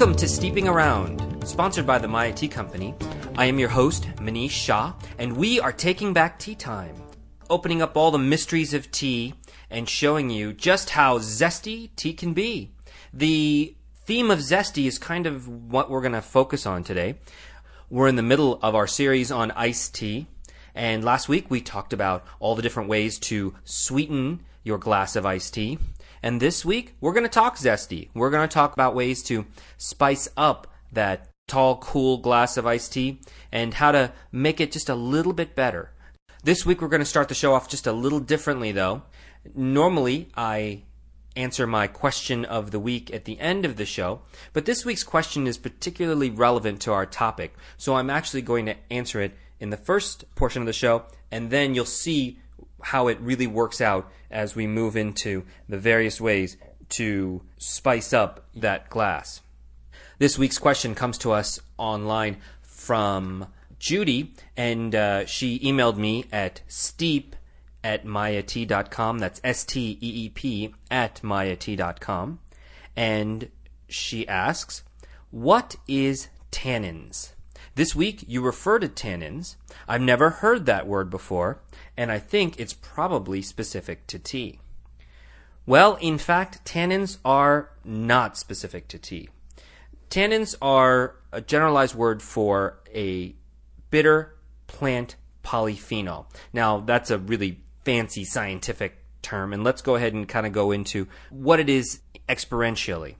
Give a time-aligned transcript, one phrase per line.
[0.00, 2.94] Welcome to Steeping Around, sponsored by the Maya Tea Company.
[3.36, 6.96] I am your host, Manish Shah, and we are taking back tea time,
[7.50, 9.34] opening up all the mysteries of tea
[9.68, 12.72] and showing you just how zesty tea can be.
[13.12, 13.76] The
[14.06, 17.18] theme of zesty is kind of what we're going to focus on today.
[17.90, 20.28] We're in the middle of our series on iced tea,
[20.74, 25.26] and last week we talked about all the different ways to sweeten your glass of
[25.26, 25.78] iced tea.
[26.22, 28.08] And this week, we're going to talk zesty.
[28.14, 29.46] We're going to talk about ways to
[29.78, 34.88] spice up that tall, cool glass of iced tea and how to make it just
[34.88, 35.90] a little bit better.
[36.44, 39.02] This week, we're going to start the show off just a little differently, though.
[39.54, 40.82] Normally, I
[41.36, 44.20] answer my question of the week at the end of the show,
[44.52, 48.76] but this week's question is particularly relevant to our topic, so I'm actually going to
[48.90, 52.38] answer it in the first portion of the show, and then you'll see
[52.82, 56.56] how it really works out as we move into the various ways
[56.90, 59.40] to spice up that glass.
[60.18, 63.46] This week's question comes to us online from
[63.78, 67.34] Judy, and uh, she emailed me at steep
[67.82, 69.18] at mayatea.com.
[69.18, 72.38] That's S T E E P at mayatea.com.
[72.96, 73.48] And
[73.88, 74.84] she asks,
[75.30, 77.32] What is tannins?
[77.74, 79.56] This week you refer to tannins.
[79.88, 81.60] I've never heard that word before,
[82.00, 84.58] and I think it's probably specific to tea.
[85.66, 89.28] Well, in fact, tannins are not specific to tea.
[90.08, 93.34] Tannins are a generalized word for a
[93.90, 94.34] bitter
[94.66, 96.24] plant polyphenol.
[96.54, 100.70] Now, that's a really fancy scientific term, and let's go ahead and kind of go
[100.70, 103.16] into what it is experientially.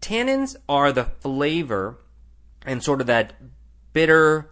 [0.00, 1.98] Tannins are the flavor
[2.64, 3.34] and sort of that
[3.92, 4.50] bitter,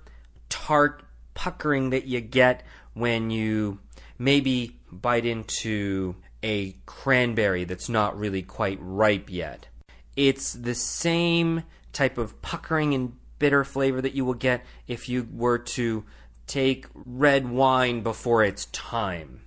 [0.51, 2.63] tart puckering that you get
[2.95, 3.79] when you
[4.19, 9.69] maybe bite into a cranberry that's not really quite ripe yet.
[10.17, 15.29] It's the same type of puckering and bitter flavor that you will get if you
[15.33, 16.05] were to
[16.47, 19.43] take red wine before its time.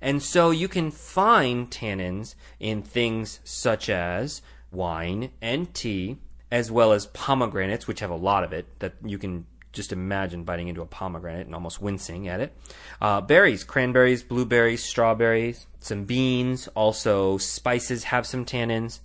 [0.00, 6.18] And so you can find tannins in things such as wine and tea,
[6.50, 9.46] as well as pomegranates, which have a lot of it that you can
[9.78, 12.52] just imagine biting into a pomegranate and almost wincing at it.
[13.00, 18.98] Uh, berries, cranberries, blueberries, strawberries, some beans, also spices have some tannins,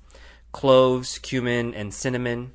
[0.51, 2.51] cloves, cumin, and cinnamon.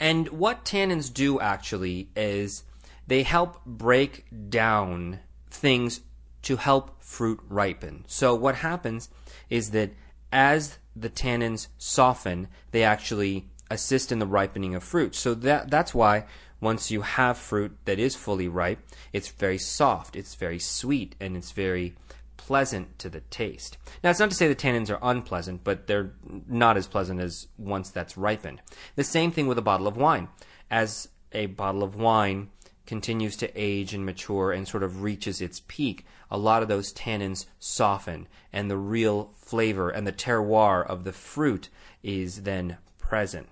[0.00, 2.64] And what tannins do actually is
[3.06, 6.00] they help break down things
[6.42, 8.04] to help fruit ripen.
[8.06, 9.10] So what happens
[9.50, 9.90] is that
[10.32, 15.14] as the tannins soften, they actually assist in the ripening of fruit.
[15.14, 16.24] So that that's why
[16.60, 18.80] once you have fruit that is fully ripe,
[19.12, 21.94] it's very soft, it's very sweet, and it's very
[22.36, 23.78] pleasant to the taste.
[24.02, 26.12] Now, it's not to say the tannins are unpleasant, but they're
[26.48, 28.60] not as pleasant as once that's ripened.
[28.96, 30.28] The same thing with a bottle of wine.
[30.70, 32.50] As a bottle of wine
[32.86, 36.92] continues to age and mature and sort of reaches its peak, a lot of those
[36.92, 41.68] tannins soften, and the real flavor and the terroir of the fruit
[42.02, 43.48] is then present.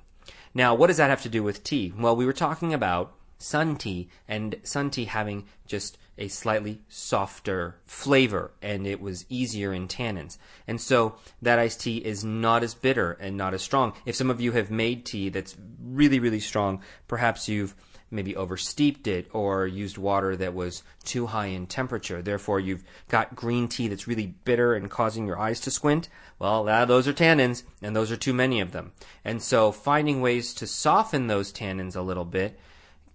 [0.54, 1.92] Now, what does that have to do with tea?
[1.96, 7.76] Well, we were talking about sun tea and sun tea having just a slightly softer
[7.86, 10.36] flavor and it was easier in tannins.
[10.66, 13.92] And so that iced tea is not as bitter and not as strong.
[14.04, 17.74] If some of you have made tea that's really, really strong, perhaps you've
[18.10, 22.22] maybe oversteeped it or used water that was too high in temperature.
[22.22, 26.08] Therefore, you've got green tea that's really bitter and causing your eyes to squint.
[26.38, 28.92] Well, that, those are tannins, and those are too many of them.
[29.24, 32.58] And so, finding ways to soften those tannins a little bit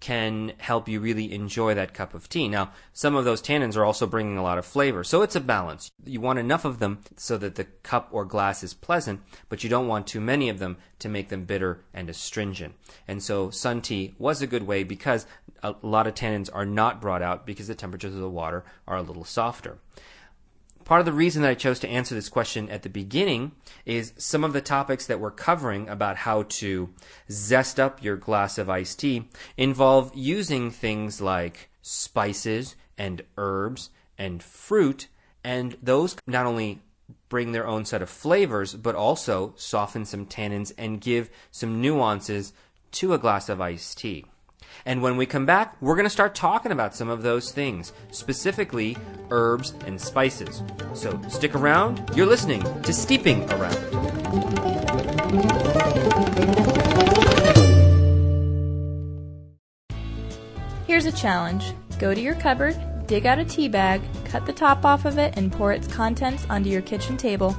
[0.04, 2.50] can help you really enjoy that cup of tea.
[2.50, 5.40] Now, some of those tannins are also bringing a lot of flavor, so it's a
[5.40, 5.90] balance.
[6.04, 9.70] You want enough of them so that the cup or glass is pleasant, but you
[9.70, 12.74] don't want too many of them to make them bitter and astringent.
[13.08, 15.26] And so, sun tea was a good way because
[15.64, 18.98] a lot of tannins are not brought out because the temperatures of the water are
[18.98, 19.78] a little softer
[20.86, 23.52] part of the reason that I chose to answer this question at the beginning
[23.86, 26.90] is some of the topics that we're covering about how to
[27.30, 34.44] zest up your glass of iced tea involve using things like spices and herbs and
[34.44, 35.08] fruit,
[35.44, 36.82] and those not only
[37.30, 42.54] bring their own set of flavors, but also soften some tannins and give some nuances
[42.92, 44.26] to a glass of iced tea.
[44.86, 47.94] And when we come back, we're going to start talking about some of those things,
[48.12, 48.98] specifically
[49.30, 50.62] herbs and spices.
[50.94, 52.10] So stick around.
[52.16, 53.78] You're listening to Steeping Around.
[60.86, 62.76] Here's a challenge go to your cupboard,
[63.08, 66.46] dig out a tea bag, cut the top off of it, and pour its contents
[66.50, 67.54] onto your kitchen table.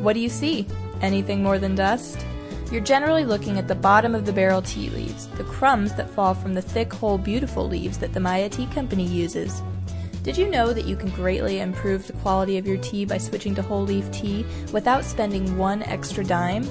[0.00, 0.66] What do you see?
[1.02, 2.24] Anything more than dust?
[2.70, 6.34] You're generally looking at the bottom of the barrel tea leaves, the crumbs that fall
[6.34, 9.60] from the thick, whole, beautiful leaves that the Maya Tea Company uses.
[10.22, 13.56] Did you know that you can greatly improve the quality of your tea by switching
[13.56, 16.64] to whole leaf tea without spending one extra dime?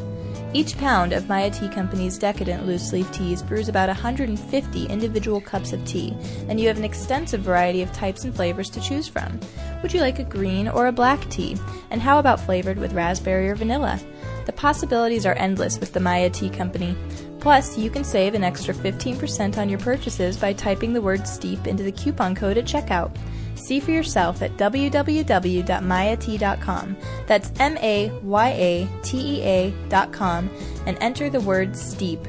[0.54, 5.74] Each pound of Maya Tea Company's decadent loose leaf teas brews about 150 individual cups
[5.74, 6.16] of tea,
[6.48, 9.38] and you have an extensive variety of types and flavors to choose from.
[9.82, 11.58] Would you like a green or a black tea?
[11.92, 14.00] And how about flavored with raspberry or vanilla?
[14.46, 16.96] The possibilities are endless with the Maya Tea Company.
[17.40, 21.68] Plus, you can save an extra 15% on your purchases by typing the word STEEP
[21.68, 23.16] into the coupon code at checkout.
[23.56, 26.98] See for yourself at www.mayatea.com.
[27.28, 30.50] That's M A Y A T E A.com
[30.86, 32.26] and enter the word STEEP.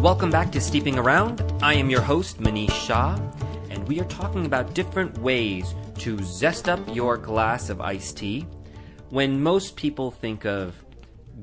[0.00, 1.42] Welcome back to Steeping Around.
[1.60, 3.20] I am your host, Manish Shah,
[3.68, 8.46] and we are talking about different ways to zest up your glass of iced tea.
[9.10, 10.74] When most people think of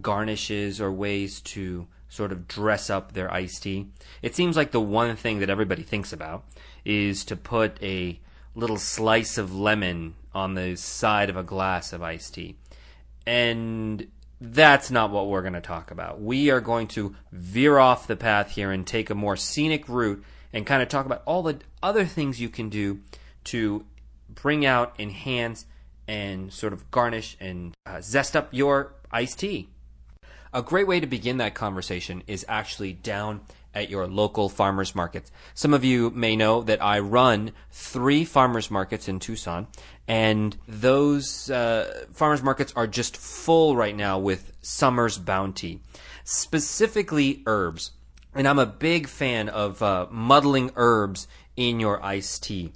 [0.02, 3.92] garnishes or ways to sort of dress up their iced tea,
[4.24, 6.44] it seems like the one thing that everybody thinks about
[6.84, 8.20] is to put a
[8.56, 12.58] little slice of lemon on the side of a glass of iced tea.
[13.24, 14.08] And
[14.40, 16.22] that's not what we're going to talk about.
[16.22, 20.24] We are going to veer off the path here and take a more scenic route
[20.54, 23.00] and kind of talk about all the other things you can do
[23.46, 23.86] to
[24.30, 25.66] bring out, enhance,
[26.08, 29.70] and sort of garnish and uh, zest up your iced tea.
[30.54, 33.42] A great way to begin that conversation is actually down
[33.74, 35.32] at your local farmers markets.
[35.54, 39.68] Some of you may know that I run three farmers markets in Tucson,
[40.08, 45.82] and those uh, farmers markets are just full right now with summer's bounty,
[46.24, 47.92] specifically herbs.
[48.34, 52.74] And I'm a big fan of uh, muddling herbs in your iced tea.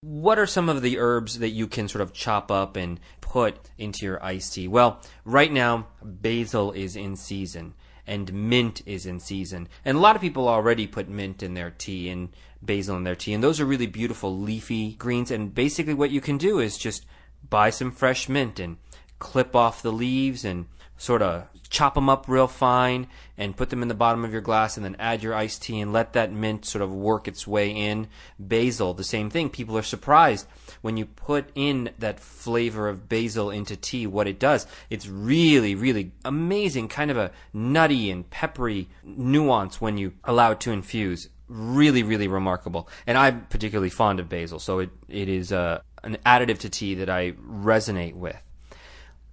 [0.00, 3.58] What are some of the herbs that you can sort of chop up and put
[3.76, 4.68] into your iced tea?
[4.68, 7.74] Well, right now, basil is in season
[8.06, 9.68] and mint is in season.
[9.84, 12.28] And a lot of people already put mint in their tea and
[12.62, 13.34] basil in their tea.
[13.34, 15.30] And those are really beautiful leafy greens.
[15.30, 17.06] And basically, what you can do is just
[17.48, 18.76] buy some fresh mint and
[19.18, 23.06] clip off the leaves and sort of chop them up real fine
[23.36, 25.80] and put them in the bottom of your glass and then add your iced tea
[25.80, 28.08] and let that mint sort of work its way in.
[28.38, 29.50] Basil, the same thing.
[29.50, 30.46] People are surprised
[30.80, 34.66] when you put in that flavor of basil into tea, what it does.
[34.90, 40.60] It's really, really amazing, kind of a nutty and peppery nuance when you allow it
[40.60, 41.28] to infuse.
[41.48, 42.88] Really, really remarkable.
[43.06, 46.96] And I'm particularly fond of basil, so it, it is uh, an additive to tea
[46.96, 48.36] that I resonate with.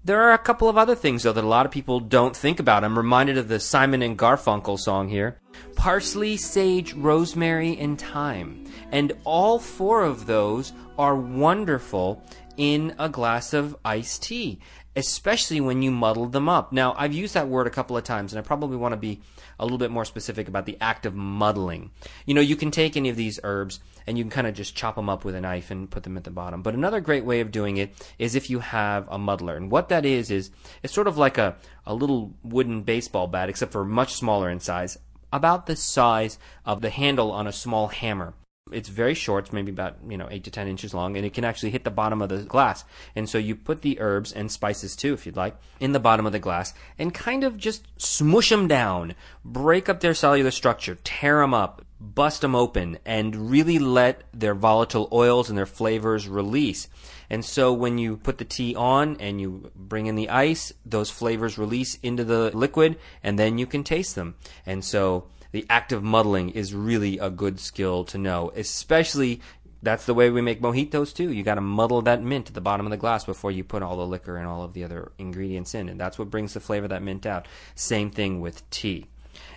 [0.05, 2.59] There are a couple of other things, though, that a lot of people don't think
[2.59, 2.83] about.
[2.83, 5.39] I'm reminded of the Simon and Garfunkel song here
[5.77, 8.65] parsley, sage, rosemary, and thyme.
[8.91, 12.21] And all four of those are wonderful
[12.57, 14.59] in a glass of iced tea,
[14.95, 16.71] especially when you muddle them up.
[16.71, 19.21] Now, I've used that word a couple of times, and I probably want to be
[19.59, 21.91] a little bit more specific about the act of muddling.
[22.25, 24.75] You know, you can take any of these herbs and you can kind of just
[24.75, 26.61] chop them up with a knife and put them at the bottom.
[26.61, 29.55] But another great way of doing it is if you have a muddler.
[29.55, 30.51] And what that is, is
[30.81, 34.59] it's sort of like a, a little wooden baseball bat, except for much smaller in
[34.59, 34.97] size,
[35.31, 38.33] about the size of the handle on a small hammer.
[38.73, 41.33] It's very short, it's maybe about, you know, 8 to 10 inches long, and it
[41.33, 42.83] can actually hit the bottom of the glass.
[43.15, 46.25] And so you put the herbs and spices too, if you'd like, in the bottom
[46.25, 50.97] of the glass and kind of just smush them down, break up their cellular structure,
[51.03, 56.27] tear them up, bust them open, and really let their volatile oils and their flavors
[56.27, 56.89] release.
[57.29, 61.09] And so when you put the tea on and you bring in the ice, those
[61.09, 64.35] flavors release into the liquid, and then you can taste them.
[64.65, 69.39] And so the act of muddling is really a good skill to know, especially
[69.83, 71.31] that's the way we make mojitos too.
[71.31, 73.83] You got to muddle that mint at the bottom of the glass before you put
[73.83, 76.59] all the liquor and all of the other ingredients in, and that's what brings the
[76.59, 77.47] flavor of that mint out.
[77.75, 79.05] Same thing with tea,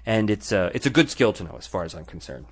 [0.04, 2.46] and it's a it's a good skill to know as far as I'm concerned.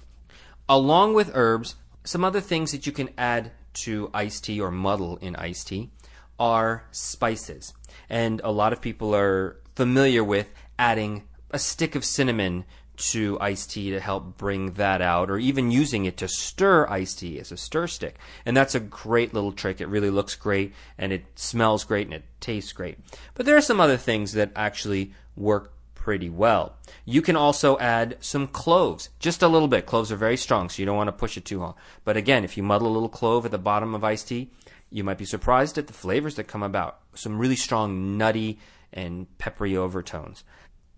[0.67, 5.19] Along with herbs, some other things that you can add to iced tea or muddle
[5.19, 5.91] in iced tea
[6.39, 7.75] are spices,
[8.09, 10.49] and a lot of people are familiar with
[10.79, 12.65] adding a stick of cinnamon
[12.97, 17.21] to iced tea to help bring that out, or even using it to stir iced
[17.21, 18.17] tea as a stir stick.
[18.47, 19.81] And that's a great little trick.
[19.81, 22.99] It really looks great, and it smells great, and it tastes great.
[23.35, 26.77] But there are some other things that actually work pretty well.
[27.07, 29.87] You can also add some cloves, just a little bit.
[29.87, 31.75] Cloves are very strong, so you don't want to push it too hard.
[32.05, 34.51] But again, if you muddle a little clove at the bottom of iced tea,
[34.91, 36.99] you might be surprised at the flavors that come about.
[37.15, 38.59] Some really strong nutty
[38.93, 40.45] and peppery overtones.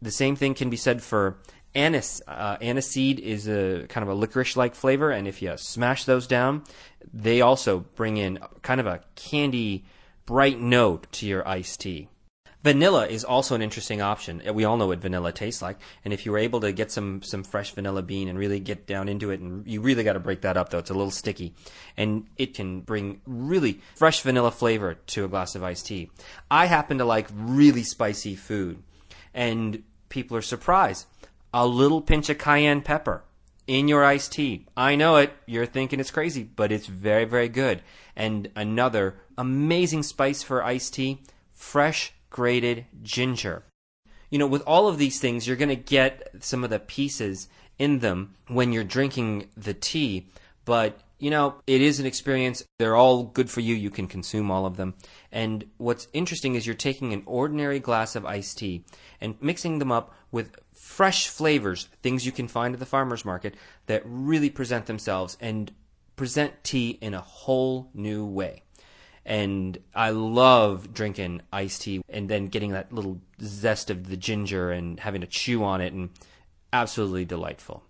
[0.02, 1.38] the same thing can be said for
[1.76, 2.20] anise.
[2.26, 6.64] Uh, aniseed is a kind of a licorice-like flavor, and if you smash those down,
[7.12, 9.84] they also bring in kind of a candy,
[10.24, 12.08] bright note to your iced tea.
[12.64, 14.42] Vanilla is also an interesting option.
[14.52, 17.22] We all know what vanilla tastes like, and if you were able to get some
[17.22, 20.18] some fresh vanilla bean and really get down into it, and you really got to
[20.18, 21.54] break that up though, it's a little sticky,
[21.96, 26.10] and it can bring really fresh vanilla flavor to a glass of iced tea.
[26.50, 28.82] I happen to like really spicy food,
[29.32, 31.06] and people are surprised.
[31.56, 33.24] A little pinch of cayenne pepper
[33.66, 34.66] in your iced tea.
[34.76, 35.32] I know it.
[35.46, 37.80] You're thinking it's crazy, but it's very, very good.
[38.14, 41.22] And another amazing spice for iced tea
[41.54, 43.64] fresh grated ginger.
[44.28, 47.48] You know, with all of these things, you're going to get some of the pieces
[47.78, 50.28] in them when you're drinking the tea,
[50.66, 52.62] but you know, it is an experience.
[52.78, 53.74] They're all good for you.
[53.74, 54.94] You can consume all of them.
[55.32, 58.84] And what's interesting is you're taking an ordinary glass of iced tea
[59.20, 63.54] and mixing them up with fresh flavors, things you can find at the farmer's market
[63.86, 65.72] that really present themselves and
[66.16, 68.62] present tea in a whole new way.
[69.24, 74.70] And I love drinking iced tea and then getting that little zest of the ginger
[74.70, 76.10] and having to chew on it and
[76.72, 77.82] absolutely delightful.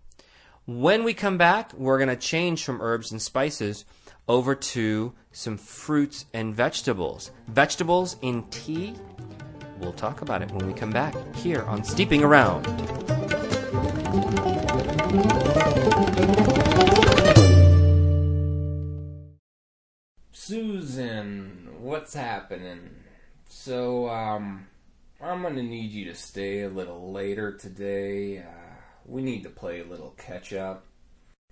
[0.68, 3.84] When we come back, we're going to change from herbs and spices
[4.26, 7.30] over to some fruits and vegetables.
[7.46, 8.96] Vegetables in tea?
[9.78, 12.66] We'll talk about it when we come back here on Steeping Around.
[20.32, 22.90] Susan, what's happening?
[23.48, 24.66] So, um,
[25.22, 28.38] I'm gonna need you to stay a little later today.
[28.38, 28.65] Uh,
[29.06, 30.86] we need to play a little catch up.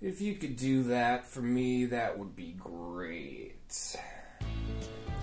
[0.01, 3.95] If you could do that for me, that would be great.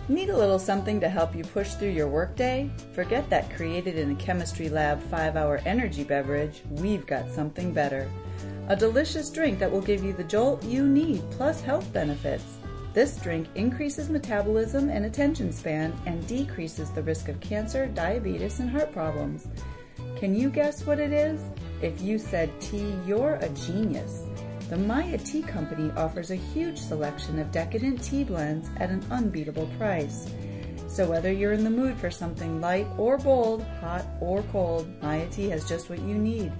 [0.08, 2.70] Need a little something to help you push through your workday?
[2.92, 6.62] Forget that created in a chemistry lab five hour energy beverage.
[6.70, 8.10] We've got something better.
[8.68, 12.58] A delicious drink that will give you the jolt you need, plus health benefits.
[12.94, 18.70] This drink increases metabolism and attention span and decreases the risk of cancer, diabetes, and
[18.70, 19.46] heart problems.
[20.16, 21.40] Can you guess what it is?
[21.82, 24.24] If you said tea, you're a genius.
[24.70, 29.68] The Maya Tea Company offers a huge selection of decadent tea blends at an unbeatable
[29.76, 30.32] price.
[30.86, 35.28] So whether you're in the mood for something light or bold, hot or cold, Maya
[35.28, 36.52] Tea has just what you need.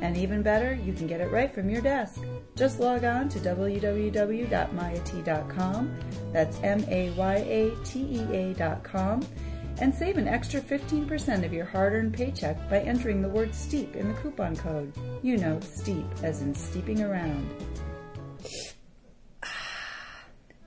[0.00, 2.22] And even better, you can get it right from your desk.
[2.56, 6.00] Just log on to www.mayatea.com,
[6.32, 9.20] that's M A Y A T E A.com,
[9.78, 13.96] and save an extra 15% of your hard earned paycheck by entering the word STEEP
[13.96, 14.92] in the coupon code.
[15.22, 17.48] You know, STEEP as in steeping around.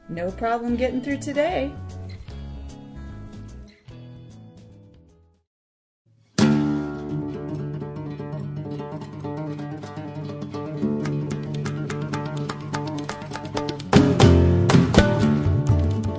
[0.10, 1.74] No problem getting through today.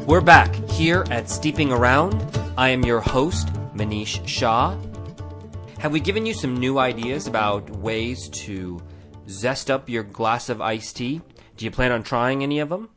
[0.07, 2.44] We're back here at Steeping Around.
[2.57, 4.79] I am your host, Manish Shah.
[5.81, 8.81] Have we given you some new ideas about ways to
[9.29, 11.21] zest up your glass of iced tea?
[11.57, 12.91] Do you plan on trying any of them?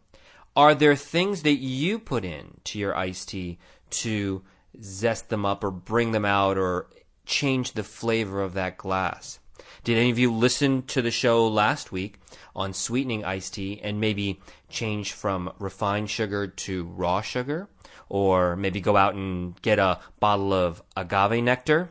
[0.55, 3.57] Are there things that you put in to your iced tea
[3.89, 4.43] to
[4.79, 6.87] zest them up or bring them out or
[7.25, 9.39] change the flavor of that glass?
[9.83, 12.19] Did any of you listen to the show last week
[12.55, 17.67] on sweetening iced tea and maybe change from refined sugar to raw sugar?
[18.09, 21.89] Or maybe go out and get a bottle of agave nectar?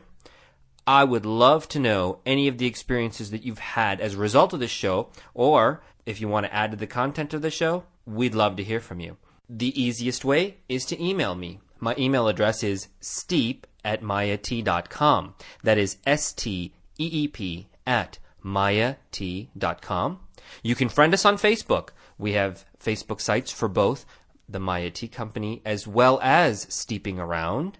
[0.87, 4.53] I would love to know any of the experiences that you've had as a result
[4.53, 7.83] of this show, or if you want to add to the content of the show,
[8.05, 9.17] we'd love to hear from you.
[9.49, 11.59] The easiest way is to email me.
[11.79, 15.35] My email address is steep at mayatea.com.
[15.63, 20.19] That is S T E E P at mayatea.com.
[20.63, 21.89] You can friend us on Facebook.
[22.17, 24.07] We have Facebook sites for both
[24.49, 27.77] the Maya Tea Company as well as Steeping Around.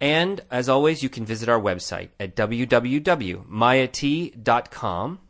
[0.00, 5.20] And as always, you can visit our website at www.mayatea.com.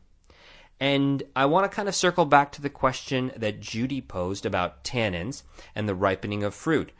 [0.79, 4.85] And I want to kind of circle back to the question that Judy posed about
[4.85, 5.43] tannins
[5.75, 6.93] and the ripening of fruit.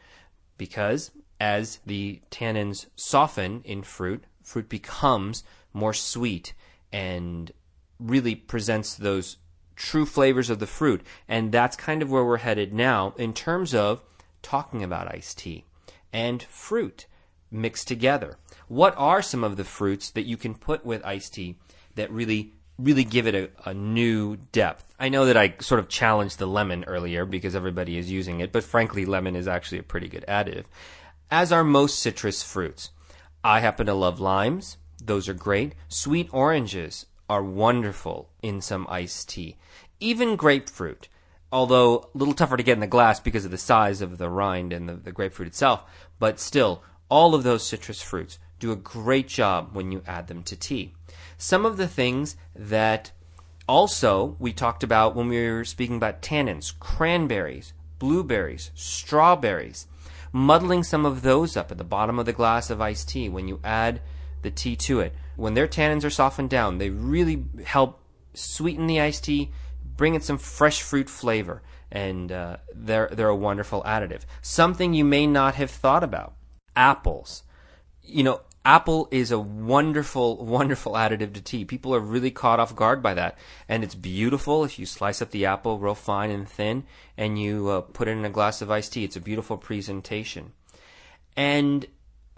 [0.57, 5.43] Because as the tannins soften in fruit, fruit becomes
[5.77, 6.53] more sweet
[6.91, 7.51] and
[7.99, 9.37] really presents those
[9.75, 11.01] true flavors of the fruit.
[11.27, 14.01] And that's kind of where we're headed now in terms of
[14.41, 15.65] talking about iced tea
[16.11, 17.05] and fruit
[17.51, 18.37] mixed together.
[18.67, 21.55] What are some of the fruits that you can put with iced tea
[21.95, 24.93] that really really give it a, a new depth?
[24.99, 28.51] I know that I sort of challenged the lemon earlier because everybody is using it,
[28.51, 30.65] but frankly lemon is actually a pretty good additive.
[31.31, 32.91] As are most citrus fruits.
[33.43, 35.73] I happen to love limes, those are great.
[35.87, 39.57] Sweet oranges are wonderful in some iced tea.
[39.99, 41.07] Even grapefruit,
[41.51, 44.29] although a little tougher to get in the glass because of the size of the
[44.29, 45.83] rind and the, the grapefruit itself,
[46.19, 50.43] but still, all of those citrus fruits do a great job when you add them
[50.43, 50.93] to tea.
[51.37, 53.11] Some of the things that
[53.67, 59.87] also we talked about when we were speaking about tannins, cranberries, blueberries, strawberries,
[60.31, 63.47] muddling some of those up at the bottom of the glass of iced tea when
[63.47, 64.01] you add
[64.47, 65.13] the tea to it.
[65.35, 67.99] When their tannins are softened down, they really help
[68.33, 69.51] sweeten the iced tea,
[69.83, 71.61] bring in some fresh fruit flavor,
[71.91, 74.21] and uh, they're they're a wonderful additive.
[74.41, 76.33] Something you may not have thought about:
[76.75, 77.43] apples.
[78.01, 81.65] You know, apple is a wonderful, wonderful additive to tea.
[81.65, 83.37] People are really caught off guard by that,
[83.67, 86.85] and it's beautiful if you slice up the apple real fine and thin,
[87.17, 89.03] and you uh, put it in a glass of iced tea.
[89.03, 90.53] It's a beautiful presentation,
[91.35, 91.85] and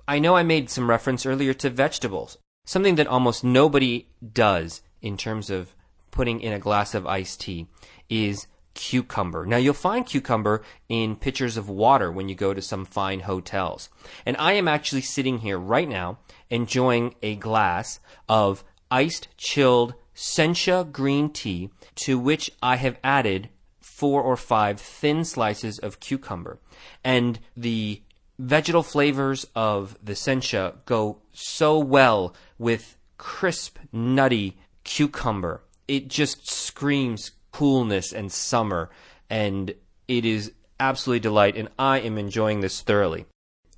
[0.10, 5.18] I know I made some reference earlier to vegetables, something that almost nobody does in
[5.18, 5.76] terms of
[6.10, 7.68] putting in a glass of iced tea
[8.10, 9.46] is cucumber.
[9.46, 13.90] Now you'll find cucumber in pitchers of water when you go to some fine hotels.
[14.26, 16.18] And I am actually sitting here right now
[16.50, 23.50] enjoying a glass of iced chilled sencha green tea to which I have added
[23.80, 26.58] four or five thin slices of cucumber.
[27.04, 28.02] And the
[28.40, 35.62] vegetal flavors of the sencha go so well with crisp, nutty cucumber.
[35.88, 38.90] It just screams coolness and summer,
[39.30, 39.74] and
[40.08, 43.26] it is absolutely delight, and I am enjoying this thoroughly.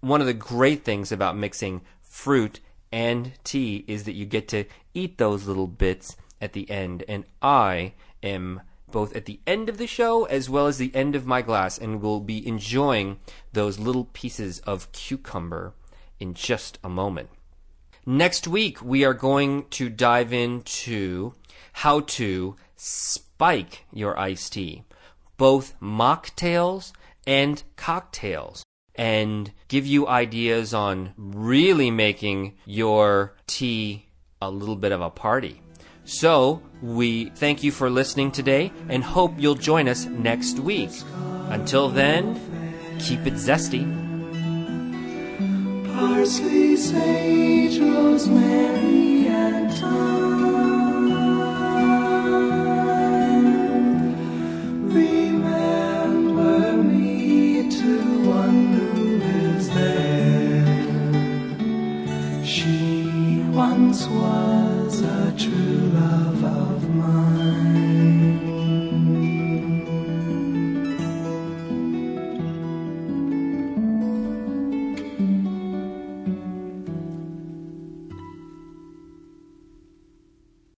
[0.02, 2.60] One of the great things about mixing fruit
[2.92, 7.26] and tea is that you get to eat those little bits at the end, and
[7.42, 11.26] I am both at the end of the show as well as the end of
[11.26, 13.18] my glass and we'll be enjoying
[13.54, 15.74] those little pieces of cucumber
[16.20, 17.30] in just a moment.
[18.06, 21.34] Next week, we are going to dive into
[21.74, 24.84] how to spike your iced tea,
[25.38, 26.94] both mocktails
[27.28, 28.64] and cocktails,
[28.96, 34.08] and give you ideas on really making your tea
[34.42, 35.62] a little bit of a party.
[36.12, 40.90] So, we thank you for listening today and hope you'll join us next week.
[41.48, 42.36] Until then,
[43.00, 43.88] keep it zesty.
[45.94, 48.91] Parsley, sage, rosemary,